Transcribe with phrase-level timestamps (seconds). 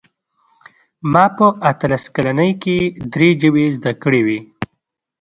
[1.11, 2.77] ما په اتلس کلنۍ کې
[3.13, 4.39] درې ژبې زده کړې وې